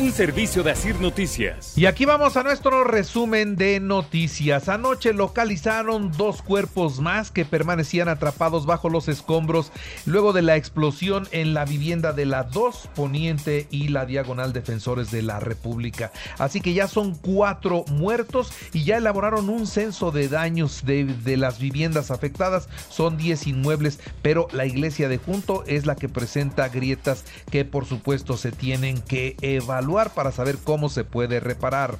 [0.00, 1.76] Un servicio de Asir Noticias.
[1.76, 4.70] Y aquí vamos a nuestro resumen de noticias.
[4.70, 9.72] Anoche localizaron dos cuerpos más que permanecían atrapados bajo los escombros
[10.06, 15.10] luego de la explosión en la vivienda de la 2 Poniente y la Diagonal Defensores
[15.10, 16.12] de la República.
[16.38, 21.36] Así que ya son cuatro muertos y ya elaboraron un censo de daños de, de
[21.36, 22.70] las viviendas afectadas.
[22.88, 27.84] Son 10 inmuebles, pero la iglesia de junto es la que presenta grietas que por
[27.84, 31.98] supuesto se tienen que evaluar para saber cómo se puede reparar.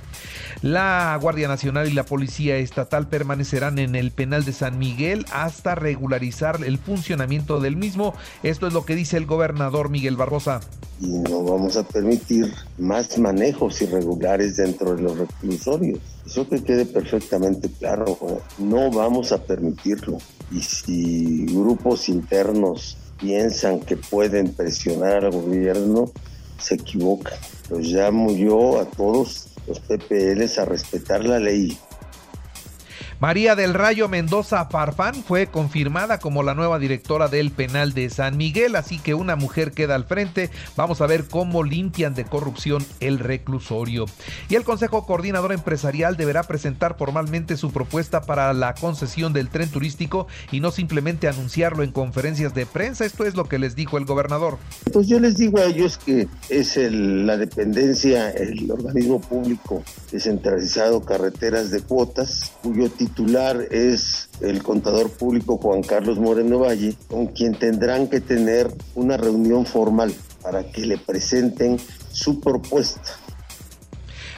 [0.63, 5.75] La Guardia Nacional y la Policía Estatal permanecerán en el penal de San Miguel hasta
[5.75, 8.15] regularizar el funcionamiento del mismo.
[8.43, 10.61] Esto es lo que dice el gobernador Miguel Barbosa.
[11.01, 15.99] Y no vamos a permitir más manejos irregulares dentro de los reclusorios.
[16.27, 18.19] Eso que quede perfectamente claro.
[18.59, 20.19] No vamos a permitirlo.
[20.53, 26.11] Y si grupos internos piensan que pueden presionar al gobierno,
[26.59, 27.39] se equivocan.
[27.71, 31.79] Los llamo yo a todos los PPLs a respetar la ley.
[33.21, 38.39] María del Rayo Mendoza Farfán fue confirmada como la nueva directora del penal de San
[38.39, 40.49] Miguel, así que una mujer queda al frente.
[40.75, 44.07] Vamos a ver cómo limpian de corrupción el reclusorio.
[44.49, 49.69] Y el Consejo Coordinador Empresarial deberá presentar formalmente su propuesta para la concesión del tren
[49.69, 53.05] turístico y no simplemente anunciarlo en conferencias de prensa.
[53.05, 54.57] Esto es lo que les dijo el gobernador.
[54.95, 61.71] Pues yo les digo a ellos que es la dependencia, el organismo público descentralizado Carreteras
[61.71, 67.55] de Cuotas, cuyo título titular es el contador público Juan Carlos Moreno Valle, con quien
[67.55, 71.79] tendrán que tener una reunión formal para que le presenten
[72.13, 73.03] su propuesta.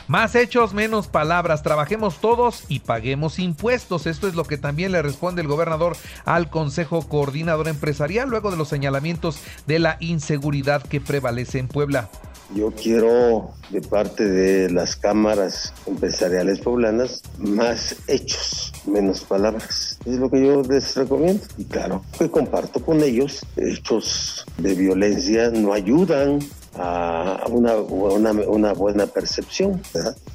[0.09, 1.63] Más hechos, menos palabras.
[1.63, 4.07] Trabajemos todos y paguemos impuestos.
[4.07, 8.57] Esto es lo que también le responde el gobernador al Consejo Coordinador Empresarial luego de
[8.57, 12.11] los señalamientos de la inseguridad que prevalece en Puebla.
[12.55, 19.99] Yo quiero de parte de las cámaras empresariales poblanas más hechos, menos palabras.
[20.05, 21.43] Es lo que yo les recomiendo.
[21.57, 23.47] Y claro, que comparto con ellos.
[23.57, 26.41] Hechos de violencia no ayudan
[26.75, 29.81] a una, una, una buena percepción.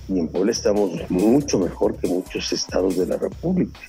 [0.08, 3.80] Y en Puebla estamos mucho mejor que muchos estados de la República.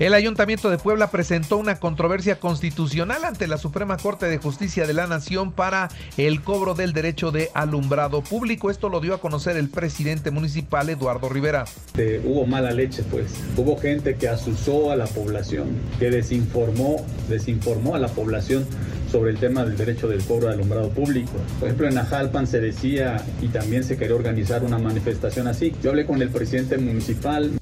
[0.00, 4.94] El Ayuntamiento de Puebla presentó una controversia constitucional ante la Suprema Corte de Justicia de
[4.94, 8.70] la Nación para el cobro del derecho de alumbrado público.
[8.70, 11.66] Esto lo dio a conocer el presidente municipal Eduardo Rivera.
[11.98, 13.26] Eh, hubo mala leche, pues.
[13.58, 15.68] Hubo gente que asusó a la población,
[15.98, 18.64] que desinformó, desinformó a la población
[19.12, 21.32] sobre el tema del derecho del cobro de alumbrado público.
[21.58, 25.74] Por ejemplo, en Ajalpan se decía y también se quería organizar una manifestación así.
[25.82, 27.59] Yo hablé con el presidente municipal,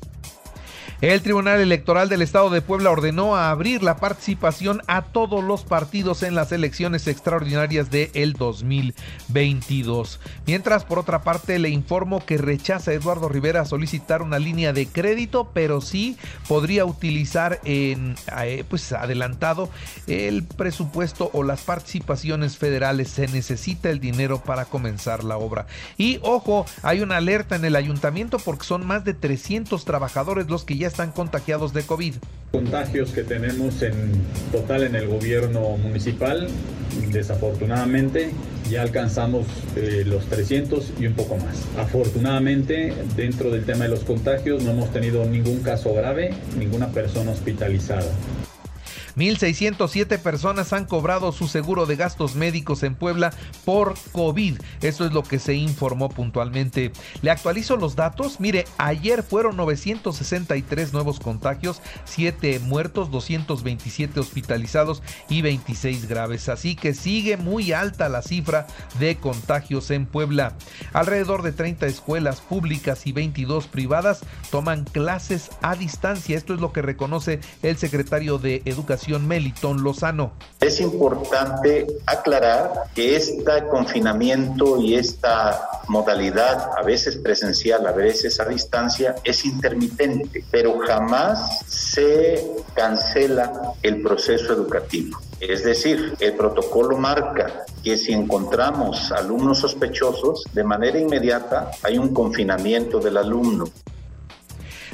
[1.01, 5.63] el Tribunal Electoral del Estado de Puebla ordenó a abrir la participación a todos los
[5.63, 10.19] partidos en las elecciones extraordinarias de el 2022.
[10.45, 15.53] Mientras, por otra parte, le informo que rechaza Eduardo Rivera solicitar una línea de crédito,
[15.55, 16.17] pero sí
[16.49, 19.71] podría utilizar en eh, pues adelantado
[20.09, 23.09] el presupuesto o las participaciones federales.
[23.09, 25.69] Se necesita el dinero para comenzar la obra.
[25.97, 30.65] Y ojo, hay una alerta en el ayuntamiento porque son más de 300 trabajadores los
[30.65, 32.15] que ya están contagiados de COVID.
[32.51, 34.13] Contagios que tenemos en
[34.53, 36.49] total en el gobierno municipal,
[37.13, 38.33] desafortunadamente
[38.71, 39.47] ya alcanzamos
[39.77, 41.65] eh, los 300 y un poco más.
[41.79, 47.31] Afortunadamente, dentro del tema de los contagios no hemos tenido ningún caso grave, ninguna persona
[47.31, 48.11] hospitalizada.
[49.19, 53.33] 1.607 personas han cobrado su seguro de gastos médicos en Puebla
[53.65, 54.61] por COVID.
[54.81, 56.93] Eso es lo que se informó puntualmente.
[57.21, 58.39] Le actualizo los datos.
[58.39, 66.49] Mire, ayer fueron 963 nuevos contagios, 7 muertos, 227 hospitalizados y 26 graves.
[66.49, 68.69] Así que sigue muy alta la cifra
[69.01, 70.55] de contagios en Puebla.
[70.93, 74.21] Alrededor de 30 escuelas públicas y 22 privadas
[74.53, 76.37] toman clases a distancia.
[76.37, 80.33] Esto es lo que reconoce el secretario de Educación Melitón Lozano.
[80.61, 88.45] Es importante aclarar que este confinamiento y esta modalidad, a veces presencial, a veces a
[88.45, 92.45] distancia, es intermitente, pero jamás se
[92.75, 95.19] cancela el proceso educativo.
[95.41, 102.13] Es decir, el protocolo marca que si encontramos alumnos sospechosos, de manera inmediata hay un
[102.13, 103.65] confinamiento del alumno.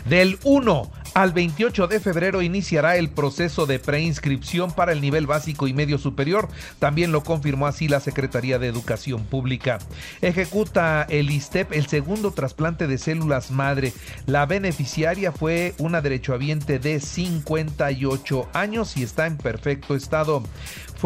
[0.05, 5.69] Del 1 Al 28 de febrero iniciará el proceso de preinscripción para el nivel básico
[5.69, 6.49] y medio superior.
[6.81, 9.79] También lo confirmó así la Secretaría de Educación Pública.
[10.23, 13.93] Ejecuta el ISTEP el segundo trasplante de células madre.
[14.27, 20.43] La beneficiaria fue una derechohabiente de 58 años y está en perfecto estado.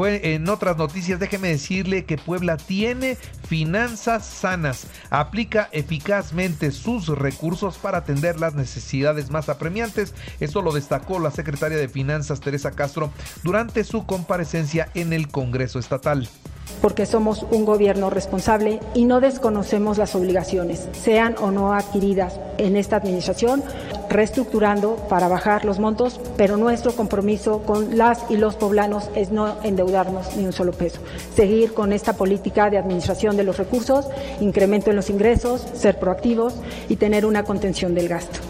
[0.07, 3.17] En otras noticias, déjeme decirle que Puebla tiene
[3.49, 10.15] finanzas sanas, aplica eficazmente sus recursos para atender las necesidades más apremiantes.
[10.39, 13.11] Eso lo destacó la secretaria de Finanzas, Teresa Castro,
[13.43, 16.29] durante su comparecencia en el Congreso Estatal
[16.81, 22.77] porque somos un gobierno responsable y no desconocemos las obligaciones, sean o no adquiridas en
[22.77, 23.63] esta administración,
[24.09, 29.63] reestructurando para bajar los montos, pero nuestro compromiso con las y los poblanos es no
[29.63, 31.01] endeudarnos ni un solo peso,
[31.35, 34.09] seguir con esta política de administración de los recursos,
[34.41, 36.55] incremento en los ingresos, ser proactivos
[36.89, 38.48] y tener una contención del gasto.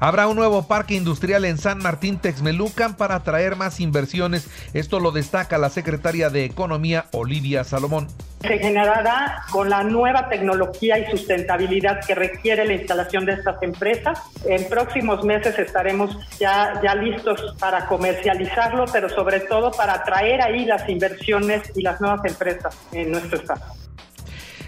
[0.00, 4.48] Habrá un nuevo parque industrial en San Martín Texmelucan para atraer más inversiones.
[4.72, 8.06] Esto lo destaca la secretaria de Economía, Olivia Salomón.
[8.40, 14.20] Se generará con la nueva tecnología y sustentabilidad que requiere la instalación de estas empresas.
[14.46, 20.64] En próximos meses estaremos ya, ya listos para comercializarlo, pero sobre todo para atraer ahí
[20.64, 23.87] las inversiones y las nuevas empresas en nuestro estado.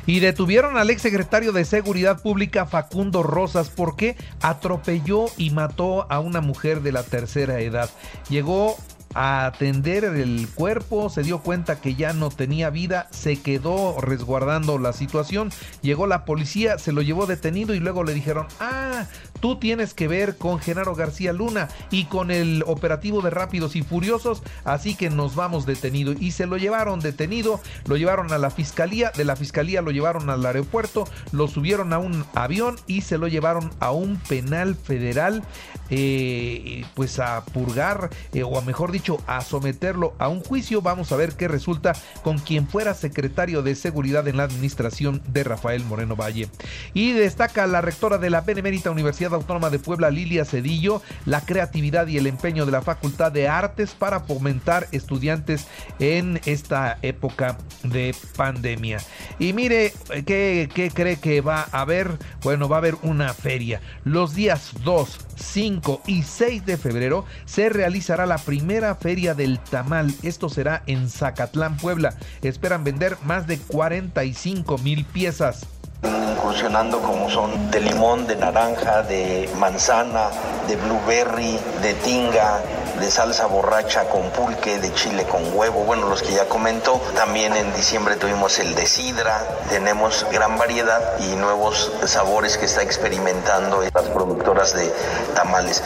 [0.06, 6.40] Y detuvieron al exsecretario de Seguridad Pública Facundo Rosas porque atropelló y mató a una
[6.40, 7.90] mujer de la tercera edad.
[8.28, 8.76] Llegó
[9.14, 14.78] a atender el cuerpo, se dio cuenta que ya no tenía vida, se quedó resguardando
[14.78, 15.50] la situación,
[15.82, 19.06] llegó la policía, se lo llevó detenido y luego le dijeron, ah,
[19.40, 23.82] tú tienes que ver con Genaro García Luna y con el operativo de Rápidos y
[23.82, 26.12] Furiosos, así que nos vamos detenido.
[26.12, 30.30] Y se lo llevaron detenido, lo llevaron a la fiscalía, de la fiscalía lo llevaron
[30.30, 35.42] al aeropuerto, lo subieron a un avión y se lo llevaron a un penal federal,
[35.88, 40.82] eh, pues a purgar, eh, o a mejor dicho, a someterlo a un juicio.
[40.82, 45.44] Vamos a ver qué resulta con quien fuera secretario de Seguridad en la administración de
[45.44, 46.48] Rafael Moreno Valle.
[46.92, 52.06] Y destaca la rectora de la Benemérita Universidad Autónoma de Puebla, Lilia Cedillo, la creatividad
[52.08, 55.66] y el empeño de la Facultad de Artes para fomentar estudiantes
[55.98, 58.98] en esta época de pandemia.
[59.38, 59.92] Y mire,
[60.26, 62.10] ¿qué, qué cree que va a haber?
[62.42, 63.80] Bueno, va a haber una feria.
[64.04, 70.14] Los días 2, 5 y 6 de febrero se realizará la primera feria del tamal.
[70.22, 72.14] Esto será en Zacatlán, Puebla.
[72.42, 75.66] Esperan vender más de 45 mil piezas
[76.02, 80.30] incursionando como son de limón, de naranja, de manzana,
[80.66, 82.60] de blueberry, de tinga,
[82.98, 87.00] de salsa borracha con pulque, de chile con huevo, bueno, los que ya comentó.
[87.14, 92.82] También en diciembre tuvimos el de sidra, tenemos gran variedad y nuevos sabores que está
[92.82, 94.92] experimentando las productoras de
[95.34, 95.82] tamales.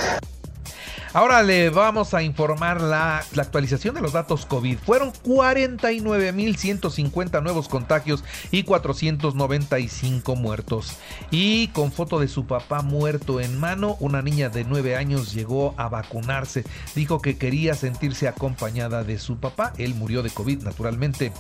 [1.15, 4.79] Ahora le vamos a informar la, actualización de los datos COVID.
[4.79, 10.97] Fueron 49.150 nuevos contagios y 495 muertos.
[11.31, 15.73] Y con foto de su papá muerto en mano, una niña de 9 años llegó
[15.77, 16.65] a vacunarse.
[16.97, 19.73] Dijo que quería sentirse acompañada de su papá.
[19.79, 21.31] Él murió de COVID naturalmente.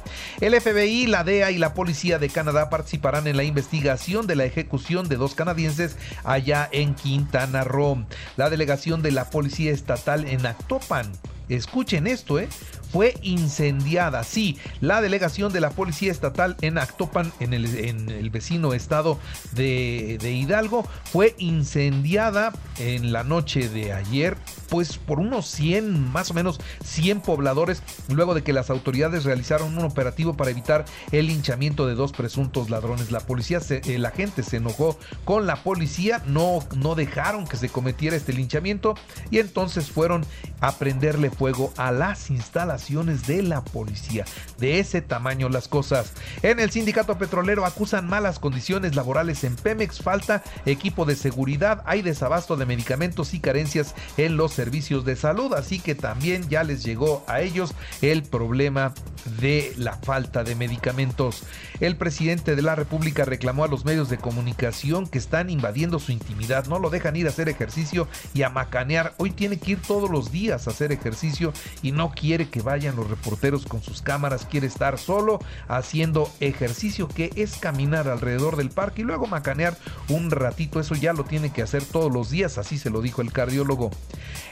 [0.41, 4.45] El FBI, la DEA y la Policía de Canadá participarán en la investigación de la
[4.45, 8.07] ejecución de dos canadienses allá en Quintana Roo.
[8.37, 11.13] La delegación de la Policía Estatal en Actopan.
[11.49, 12.49] Escuchen esto, ¿eh?
[12.95, 14.23] fue incendiada.
[14.23, 19.19] Sí, la delegación de la Policía Estatal en Actopan, en el, en el vecino estado
[19.51, 24.37] de, de, Hidalgo, fue incendiada en la noche de ayer,
[24.69, 29.77] pues por unos 100, más o menos 100 pobladores, luego de que las autoridades realizaron
[29.77, 33.11] un operativo para evitar el linchamiento de dos presuntos ladrones.
[33.11, 37.69] La policía, se, la gente se enojó con la policía, no, no dejaron que se
[37.69, 38.95] cometiera este linchamiento
[39.33, 40.25] y entonces fueron
[40.61, 44.25] a prenderle fuego a las instalaciones de la policía.
[44.59, 46.13] De ese tamaño las cosas.
[46.43, 52.03] En el sindicato petrolero acusan malas condiciones laborales en Pemex, falta equipo de seguridad, hay
[52.03, 56.85] desabasto de medicamentos y carencias en los servicios de salud, así que también ya les
[56.85, 58.93] llegó a ellos el problema
[59.41, 61.43] de la falta de medicamentos.
[61.85, 66.13] El presidente de la República reclamó a los medios de comunicación que están invadiendo su
[66.13, 69.13] intimidad, no lo dejan ir a hacer ejercicio y a macanear.
[69.19, 72.97] Hoy tiene que ir todos los días a hacer ejercicio y no quiere que vayan
[72.97, 78.71] los reporteros con sus cámaras, quiere estar solo haciendo ejercicio que es caminar alrededor del
[78.71, 79.77] parque y luego macanear
[80.09, 80.81] un ratito.
[80.81, 83.91] Eso ya lo tiene que hacer todos los días, así se lo dijo el cardiólogo.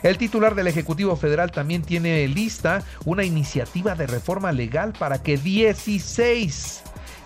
[0.02, 5.38] El titular del Ejecutivo Federal también tiene lista una iniciativa de reforma legal para que
[5.38, 6.82] 16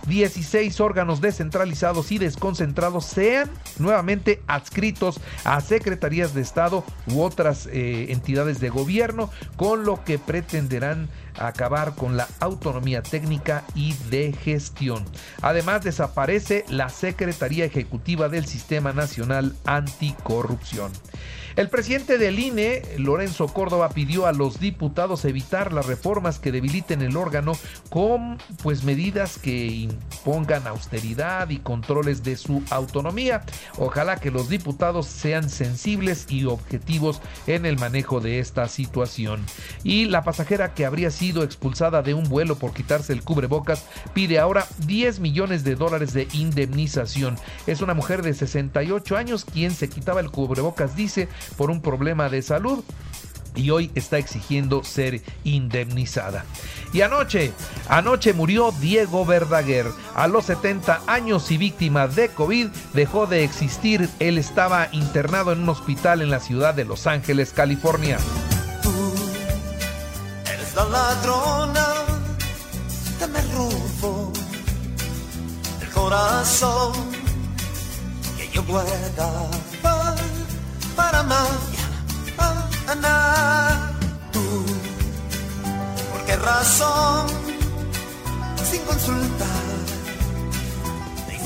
[0.07, 3.49] 16 órganos descentralizados y desconcentrados sean
[3.79, 10.17] nuevamente adscritos a secretarías de Estado u otras eh, entidades de gobierno, con lo que
[10.19, 15.05] pretenderán acabar con la autonomía técnica y de gestión.
[15.41, 20.91] Además, desaparece la Secretaría Ejecutiva del Sistema Nacional Anticorrupción.
[21.57, 27.01] El presidente del INE, Lorenzo Córdoba, pidió a los diputados evitar las reformas que debiliten
[27.01, 27.53] el órgano
[27.89, 33.41] con pues medidas que impongan austeridad y controles de su autonomía.
[33.79, 39.43] Ojalá que los diputados sean sensibles y objetivos en el manejo de esta situación.
[39.83, 44.39] Y la pasajera que habría sido expulsada de un vuelo por quitarse el cubrebocas pide
[44.39, 47.37] ahora 10 millones de dólares de indemnización.
[47.65, 52.29] Es una mujer de 68 años quien se quitaba el cubrebocas, dice, por un problema
[52.29, 52.83] de salud
[53.57, 56.45] y hoy está exigiendo ser indemnizada.
[56.93, 57.51] Y anoche,
[57.89, 59.87] anoche murió Diego Verdaguer.
[60.15, 64.09] A los 70 años y víctima de COVID, dejó de existir.
[64.19, 68.17] Él estaba internado en un hospital en la ciudad de Los Ángeles, California.
[70.89, 71.87] Ladrona
[73.19, 74.31] que me robó
[75.81, 76.93] el corazón
[78.37, 79.49] que yo guardaba
[80.95, 81.55] para mañana.
[84.31, 84.65] Tú,
[86.11, 87.46] ¿por qué razón?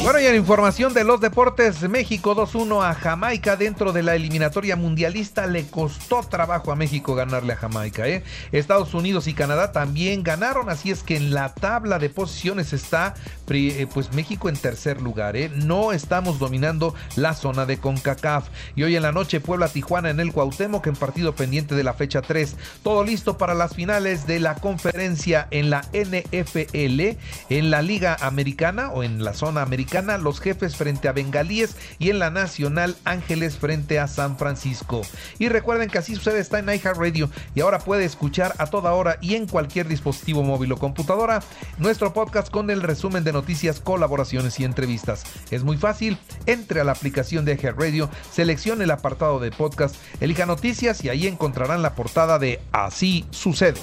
[0.03, 4.75] Bueno, y en información de los deportes, México 2-1 a Jamaica dentro de la eliminatoria
[4.75, 5.46] mundialista.
[5.46, 8.08] Le costó trabajo a México ganarle a Jamaica.
[8.08, 8.24] ¿eh?
[8.51, 13.13] Estados Unidos y Canadá también ganaron, así es que en la tabla de posiciones está
[13.48, 15.36] eh, pues México en tercer lugar.
[15.36, 15.51] ¿eh?
[15.53, 18.48] No estamos dominando la zona de CONCACAF.
[18.75, 22.24] Y hoy en la noche Puebla-Tijuana en el Cuauhtémoc en partido pendiente de la fecha
[22.24, 22.55] 3.
[22.81, 27.17] Todo listo para las finales de la conferencia en la NFL,
[27.50, 29.62] en la Liga Americana o en la zona
[29.92, 35.02] americana los jefes frente a Bengalíes y en la Nacional Ángeles frente a San Francisco.
[35.38, 39.18] Y recuerden que así sucede está en iHeartRadio y ahora puede escuchar a toda hora
[39.20, 41.42] y en cualquier dispositivo móvil o computadora
[41.78, 45.26] nuestro podcast con el resumen de noticias, colaboraciones y entrevistas.
[45.52, 50.46] Es muy fácil, entre a la aplicación de iHeartRadio, seleccione el apartado de podcast, elija
[50.46, 53.80] noticias y ahí encontrarán la portada de Así sucede.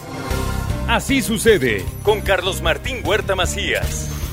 [0.88, 4.17] Así sucede con Carlos Martín Huerta Macías.